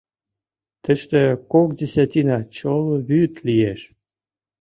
Тыште 0.83 1.21
кок 1.51 1.69
десятина 1.81 2.37
чоло 2.57 2.95
вӱд 3.07 3.33
лиеш». 3.47 3.81